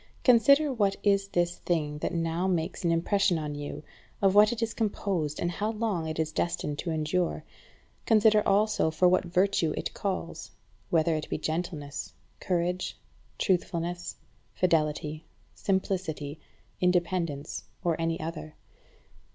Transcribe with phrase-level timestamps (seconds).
[0.23, 3.83] Consider what is this thing that now makes an impression on you,
[4.19, 7.43] of what it is composed, and how long it is destined to endure.
[8.07, 10.49] Consider also for what virtue it calls;
[10.89, 12.97] whether it be gentleness, courage,
[13.37, 14.15] truthfulness,
[14.55, 16.39] fidelity, simplicity,
[16.81, 18.55] independence, or any other.